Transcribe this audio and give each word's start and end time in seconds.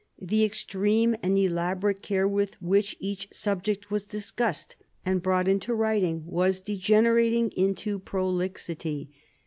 The 0.19 0.43
extreme 0.43 1.15
and 1.21 1.37
elaborate 1.37 2.01
care 2.01 2.27
with 2.27 2.59
which 2.59 2.97
each 2.99 3.27
subject 3.31 3.91
was 3.91 4.03
discussed 4.03 4.75
and 5.05 5.21
brought 5.21 5.47
into 5.47 5.75
writing 5.75 6.23
was 6.25 6.59
degenerat 6.59 7.33
ing 7.33 7.51
into 7.51 7.99
prolixity. 7.99 9.11